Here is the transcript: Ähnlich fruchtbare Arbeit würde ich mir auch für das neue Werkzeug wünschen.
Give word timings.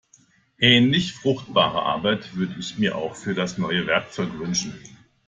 Ähnlich 0.59 1.13
fruchtbare 1.13 1.83
Arbeit 1.83 2.35
würde 2.35 2.55
ich 2.57 2.79
mir 2.79 2.95
auch 2.97 3.13
für 3.15 3.35
das 3.35 3.59
neue 3.59 3.85
Werkzeug 3.85 4.29
wünschen. 4.39 4.73